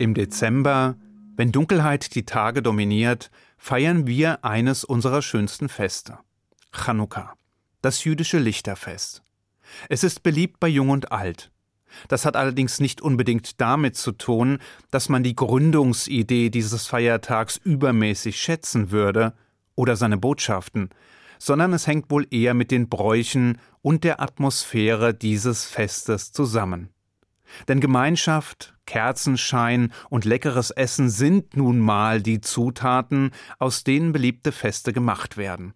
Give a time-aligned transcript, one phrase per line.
[0.00, 0.96] Im Dezember,
[1.36, 6.16] wenn Dunkelheit die Tage dominiert, feiern wir eines unserer schönsten Feste.
[6.72, 7.34] Chanukka,
[7.82, 9.22] das jüdische Lichterfest.
[9.90, 11.50] Es ist beliebt bei Jung und Alt.
[12.08, 14.56] Das hat allerdings nicht unbedingt damit zu tun,
[14.90, 19.34] dass man die Gründungsidee dieses Feiertags übermäßig schätzen würde
[19.74, 20.88] oder seine Botschaften,
[21.38, 26.88] sondern es hängt wohl eher mit den Bräuchen und der Atmosphäre dieses Festes zusammen.
[27.68, 34.92] Denn Gemeinschaft, Kerzenschein und leckeres Essen sind nun mal die Zutaten, aus denen beliebte Feste
[34.92, 35.74] gemacht werden.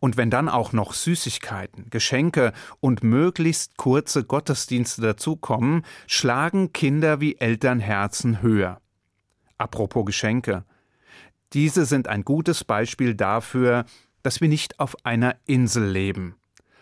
[0.00, 7.36] Und wenn dann auch noch Süßigkeiten, Geschenke und möglichst kurze Gottesdienste dazukommen, schlagen Kinder wie
[7.36, 8.80] Elternherzen höher.
[9.58, 10.64] Apropos Geschenke.
[11.52, 13.84] Diese sind ein gutes Beispiel dafür,
[14.22, 16.36] dass wir nicht auf einer Insel leben,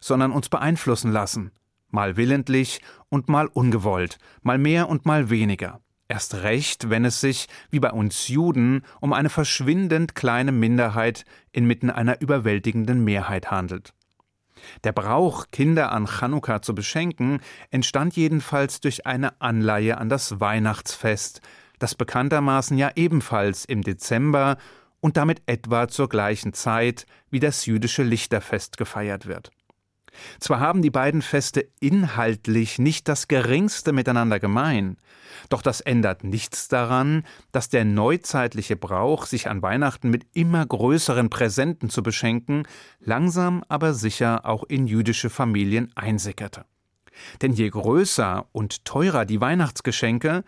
[0.00, 1.50] sondern uns beeinflussen lassen,
[1.94, 5.80] mal willentlich und mal ungewollt, mal mehr und mal weniger.
[6.06, 11.88] Erst recht, wenn es sich, wie bei uns Juden, um eine verschwindend kleine Minderheit inmitten
[11.88, 13.94] einer überwältigenden Mehrheit handelt.
[14.84, 21.40] Der Brauch, Kinder an Chanukka zu beschenken, entstand jedenfalls durch eine Anleihe an das Weihnachtsfest,
[21.78, 24.58] das bekanntermaßen ja ebenfalls im Dezember
[25.00, 29.50] und damit etwa zur gleichen Zeit wie das jüdische Lichterfest gefeiert wird.
[30.40, 34.96] Zwar haben die beiden Feste inhaltlich nicht das geringste miteinander gemein,
[35.48, 41.30] doch das ändert nichts daran, dass der neuzeitliche Brauch, sich an Weihnachten mit immer größeren
[41.30, 42.66] Präsenten zu beschenken,
[43.00, 46.64] langsam aber sicher auch in jüdische Familien einsickerte.
[47.42, 50.44] Denn je größer und teurer die Weihnachtsgeschenke,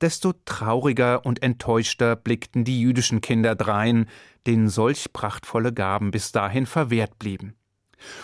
[0.00, 4.06] desto trauriger und enttäuschter blickten die jüdischen Kinder drein,
[4.46, 7.54] denen solch prachtvolle Gaben bis dahin verwehrt blieben.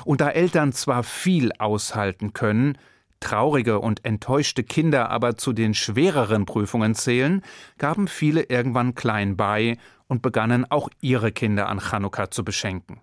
[0.05, 2.79] Und da Eltern zwar viel aushalten können,
[3.21, 7.43] traurige und enttäuschte Kinder aber zu den schwereren Prüfungen zählen,
[7.79, 9.77] gaben viele irgendwann klein bei
[10.09, 13.01] und begannen auch ihre Kinder an Chanukka zu beschenken.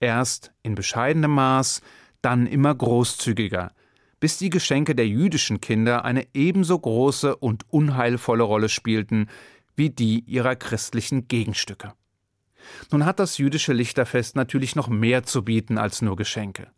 [0.00, 1.80] Erst in bescheidenem Maß,
[2.20, 3.72] dann immer großzügiger,
[4.20, 9.28] bis die Geschenke der jüdischen Kinder eine ebenso große und unheilvolle Rolle spielten
[9.76, 11.92] wie die ihrer christlichen Gegenstücke.
[12.90, 16.68] Nun hat das jüdische Lichterfest natürlich noch mehr zu bieten als nur Geschenke.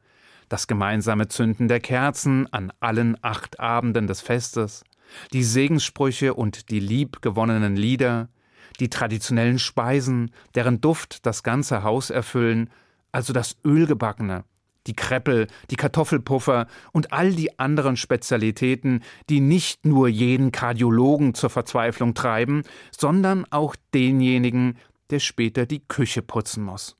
[0.48, 4.84] Das gemeinsame Zünden der Kerzen an allen acht Abenden des Festes,
[5.32, 8.28] die Segenssprüche und die liebgewonnenen Lieder,
[8.80, 12.70] die traditionellen Speisen, deren Duft das ganze Haus erfüllen,
[13.12, 14.44] also das Ölgebackene,
[14.86, 21.50] die Kreppel, die Kartoffelpuffer und all die anderen Spezialitäten, die nicht nur jeden Kardiologen zur
[21.50, 24.78] Verzweiflung treiben, sondern auch denjenigen,
[25.10, 26.96] der später die Küche putzen muss.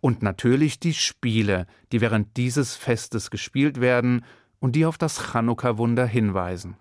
[0.00, 4.24] Und natürlich die Spiele, die während dieses Festes gespielt werden
[4.60, 6.76] und die auf das Chanukka-Wunder hinweisen.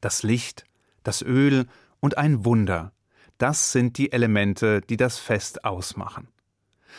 [0.00, 0.64] Das Licht,
[1.02, 1.66] das Öl
[2.00, 2.92] und ein Wunder,
[3.38, 6.28] das sind die Elemente, die das Fest ausmachen.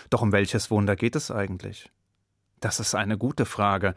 [0.10, 1.92] Doch um welches Wunder geht es eigentlich?
[2.60, 3.96] Das ist eine gute Frage,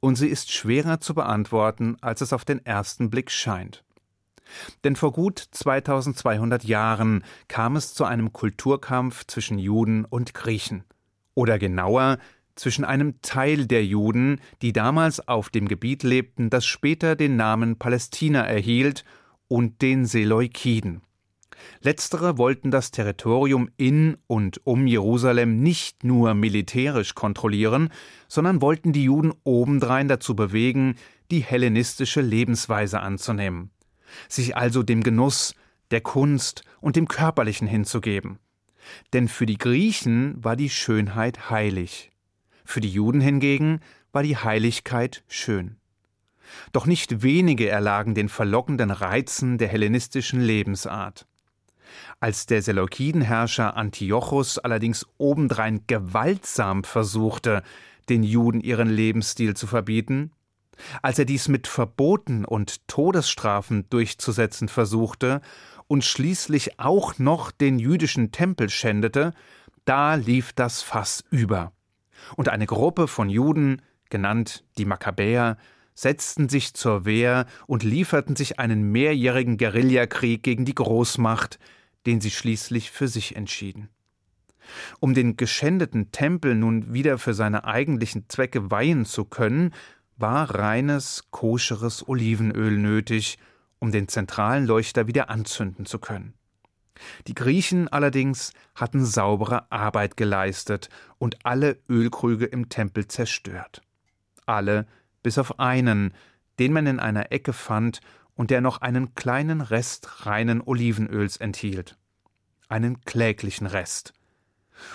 [0.00, 3.84] und sie ist schwerer zu beantworten, als es auf den ersten Blick scheint.
[4.84, 10.84] Denn vor gut 2200 Jahren kam es zu einem Kulturkampf zwischen Juden und Griechen.
[11.34, 12.18] Oder genauer,
[12.60, 17.76] zwischen einem Teil der Juden, die damals auf dem Gebiet lebten, das später den Namen
[17.76, 19.04] Palästina erhielt,
[19.48, 21.02] und den Seleukiden.
[21.80, 27.90] Letztere wollten das Territorium in und um Jerusalem nicht nur militärisch kontrollieren,
[28.28, 30.94] sondern wollten die Juden obendrein dazu bewegen,
[31.30, 33.70] die hellenistische Lebensweise anzunehmen
[34.28, 35.54] sich also dem Genuss,
[35.90, 38.38] der Kunst und dem Körperlichen hinzugeben.
[39.12, 42.10] Denn für die Griechen war die Schönheit heilig,
[42.64, 43.80] für die Juden hingegen
[44.12, 45.76] war die Heiligkeit schön.
[46.72, 51.26] Doch nicht wenige erlagen den verlockenden Reizen der hellenistischen Lebensart.
[52.18, 57.62] Als der Seleukidenherrscher Antiochus allerdings obendrein gewaltsam versuchte,
[58.08, 60.32] den Juden ihren Lebensstil zu verbieten,
[61.02, 65.40] als er dies mit Verboten und Todesstrafen durchzusetzen versuchte
[65.86, 69.32] und schließlich auch noch den jüdischen Tempel schändete,
[69.84, 71.72] da lief das Fass über.
[72.36, 75.56] Und eine Gruppe von Juden, genannt die Makkabäer,
[75.94, 81.58] setzten sich zur Wehr und lieferten sich einen mehrjährigen Guerillakrieg gegen die Großmacht,
[82.06, 83.88] den sie schließlich für sich entschieden.
[85.00, 89.74] Um den geschändeten Tempel nun wieder für seine eigentlichen Zwecke weihen zu können,
[90.20, 93.38] war reines, koscheres Olivenöl nötig,
[93.78, 96.34] um den zentralen Leuchter wieder anzünden zu können.
[97.26, 103.82] Die Griechen allerdings hatten saubere Arbeit geleistet und alle Ölkrüge im Tempel zerstört.
[104.46, 104.86] Alle
[105.22, 106.12] bis auf einen,
[106.58, 108.00] den man in einer Ecke fand
[108.34, 111.96] und der noch einen kleinen Rest reinen Olivenöls enthielt.
[112.68, 114.12] Einen kläglichen Rest.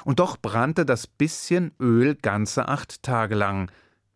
[0.04, 3.72] Und doch brannte das bisschen Öl ganze acht Tage lang,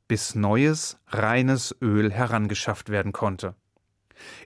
[0.10, 3.56] bis neues, reines Öl herangeschafft werden konnte.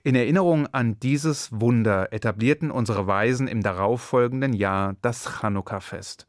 [0.04, 6.28] In Erinnerung an dieses Wunder etablierten unsere Weisen im darauffolgenden Jahr das Chanukka-Fest.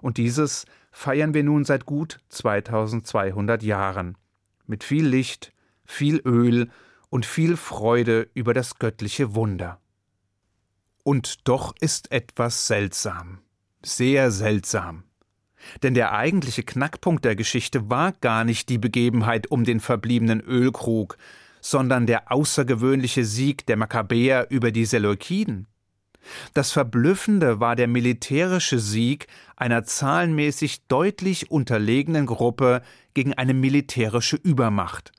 [0.00, 4.18] Und dieses feiern wir nun seit gut 2200 Jahren.
[4.66, 5.52] Mit viel Licht,
[5.84, 6.70] viel Öl
[7.10, 9.78] und viel Freude über das göttliche Wunder.
[11.04, 13.40] Und doch ist etwas seltsam,
[13.82, 15.04] sehr seltsam.
[15.82, 21.16] Denn der eigentliche Knackpunkt der Geschichte war gar nicht die Begebenheit um den verbliebenen Ölkrug,
[21.60, 25.66] sondern der außergewöhnliche Sieg der Makkabäer über die Seleukiden.
[26.54, 29.26] Das Verblüffende war der militärische Sieg
[29.56, 32.82] einer zahlenmäßig deutlich unterlegenen Gruppe
[33.14, 35.12] gegen eine militärische Übermacht.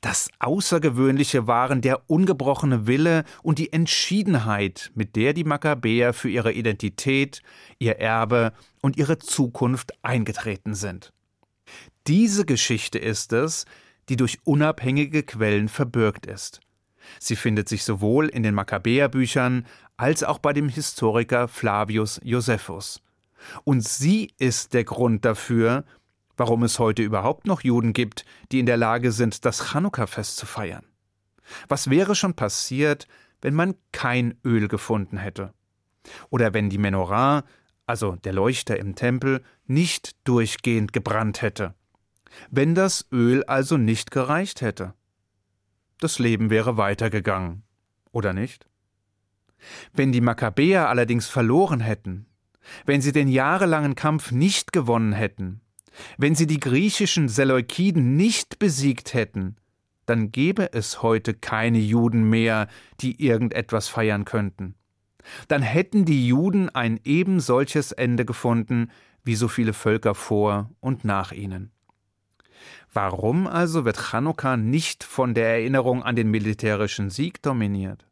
[0.00, 6.52] Das Außergewöhnliche waren der ungebrochene Wille und die Entschiedenheit, mit der die Makkabäer für ihre
[6.52, 7.42] Identität,
[7.78, 11.12] ihr Erbe und ihre Zukunft eingetreten sind.
[12.06, 13.64] Diese Geschichte ist es,
[14.08, 16.60] die durch unabhängige Quellen verbürgt ist.
[17.18, 19.66] Sie findet sich sowohl in den Makkabäerbüchern
[19.96, 23.00] als auch bei dem Historiker Flavius Josephus.
[23.64, 25.84] Und sie ist der Grund dafür,
[26.36, 30.46] warum es heute überhaupt noch Juden gibt, die in der Lage sind, das Chanukka-Fest zu
[30.46, 30.84] feiern.
[31.68, 33.06] Was wäre schon passiert,
[33.40, 35.52] wenn man kein Öl gefunden hätte?
[36.30, 37.44] Oder wenn die Menorah,
[37.86, 41.74] also der Leuchter im Tempel, nicht durchgehend gebrannt hätte?
[42.50, 44.94] Wenn das Öl also nicht gereicht hätte?
[46.00, 47.62] Das Leben wäre weitergegangen,
[48.10, 48.66] oder nicht?
[49.92, 52.26] Wenn die Makkabäer allerdings verloren hätten,
[52.84, 55.60] wenn sie den jahrelangen Kampf nicht gewonnen hätten,
[56.16, 59.56] wenn sie die griechischen Seleukiden nicht besiegt hätten,
[60.06, 62.68] dann gäbe es heute keine Juden mehr,
[63.00, 64.74] die irgendetwas feiern könnten.
[65.48, 68.90] Dann hätten die Juden ein eben solches Ende gefunden
[69.24, 71.70] wie so viele Völker vor und nach ihnen.
[72.92, 78.06] Warum also wird Chanukka nicht von der Erinnerung an den militärischen Sieg dominiert?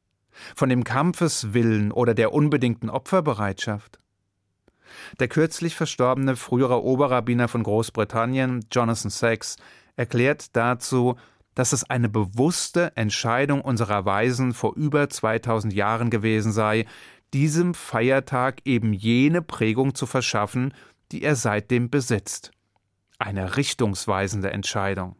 [0.57, 3.99] Von dem Kampfeswillen oder der unbedingten Opferbereitschaft?
[5.21, 9.57] Der kürzlich verstorbene frühere Oberrabbiner von Großbritannien, Jonathan Sachs,
[9.97, 11.17] erklärt dazu,
[11.55, 16.87] dass es eine bewusste Entscheidung unserer Weisen vor über 2000 Jahren gewesen sei,
[17.35, 20.75] diesem Feiertag eben jene Prägung zu verschaffen,
[21.13, 22.51] die er seitdem besitzt.
[23.19, 25.17] Eine richtungsweisende Entscheidung.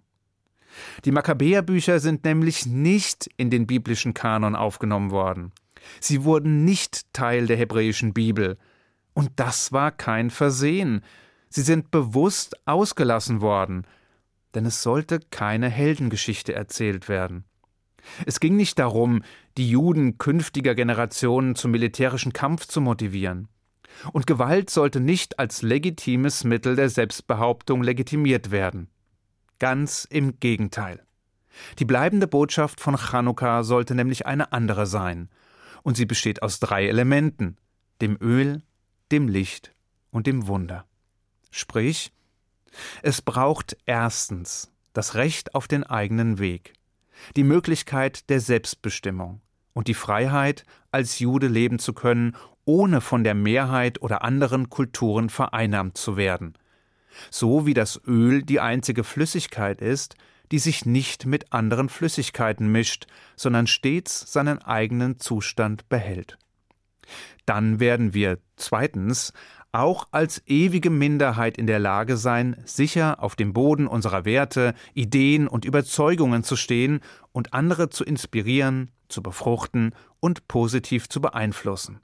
[1.05, 5.53] Die Makkabäerbücher sind nämlich nicht in den biblischen Kanon aufgenommen worden.
[6.01, 8.57] Sie wurden nicht Teil der hebräischen Bibel,
[9.15, 11.03] und das war kein Versehen.
[11.49, 13.87] Sie sind bewusst ausgelassen worden,
[14.55, 17.45] denn es sollte keine Heldengeschichte erzählt werden.
[18.27, 19.23] Es ging nicht darum,
[19.57, 23.49] die Juden künftiger Generationen zum militärischen Kampf zu motivieren.
[24.13, 28.89] Und Gewalt sollte nicht als legitimes Mittel der Selbstbehauptung legitimiert werden.
[29.59, 31.05] Ganz im Gegenteil.
[31.79, 35.29] Die bleibende Botschaft von Chanukka sollte nämlich eine andere sein,
[35.83, 37.59] und sie besteht aus drei Elementen
[38.01, 38.63] dem Öl,
[39.13, 39.73] dem Licht
[40.11, 40.87] und dem Wunder.
[41.51, 42.13] Sprich,
[43.03, 46.73] es braucht erstens das Recht auf den eigenen Weg,
[47.37, 49.43] die Möglichkeit der Selbstbestimmung
[49.75, 55.29] und die Freiheit, als Jude leben zu können, ohne von der Mehrheit oder anderen Kulturen
[55.29, 56.55] vereinnahmt zu werden,
[57.31, 60.17] so wie das Öl die einzige Flüssigkeit ist,
[60.51, 66.39] die sich nicht mit anderen Flüssigkeiten mischt, sondern stets seinen eigenen Zustand behält
[67.47, 69.33] dann werden wir zweitens
[69.73, 75.49] auch als ewige Minderheit in der Lage sein, sicher auf dem Boden unserer Werte, Ideen
[75.49, 77.01] und Überzeugungen zu stehen
[77.33, 82.01] und andere zu inspirieren, zu befruchten und positiv zu beeinflussen.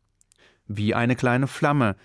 [0.67, 1.97] Wie eine kleine Flamme,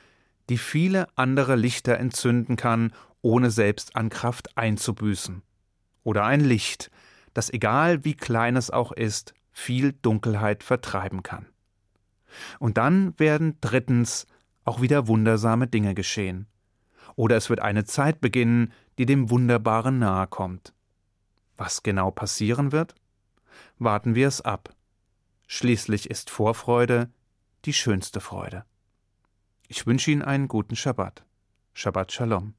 [0.50, 2.92] die viele andere Lichter entzünden kann,
[3.22, 5.42] ohne selbst an Kraft einzubüßen.
[6.04, 6.92] Oder ein Licht,
[7.34, 11.46] das egal wie klein es auch ist, viel Dunkelheit vertreiben kann.
[12.60, 14.28] Und dann werden drittens
[14.66, 16.48] auch wieder wundersame Dinge geschehen.
[17.16, 20.74] Oder es wird eine Zeit beginnen, die dem Wunderbaren nahe kommt.
[21.58, 22.96] Was genau passieren wird?
[23.78, 24.74] Warten wir es ab.
[25.48, 27.12] Schließlich ist Vorfreude
[27.66, 28.66] die schönste Freude.
[29.68, 31.26] Ich wünsche Ihnen einen guten Schabbat.
[31.74, 32.54] Shabbat Shalom.